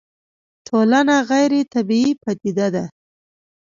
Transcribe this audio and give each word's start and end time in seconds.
ټولنه 0.67 1.15
غيري 1.29 1.61
طبيعي 1.73 2.11
پديده 2.23 2.67
ده 2.75 2.83